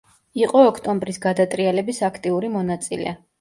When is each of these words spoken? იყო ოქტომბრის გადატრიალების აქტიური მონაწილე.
იყო 0.43 0.61
ოქტომბრის 0.69 1.19
გადატრიალების 1.25 2.01
აქტიური 2.09 2.51
მონაწილე. 2.57 3.15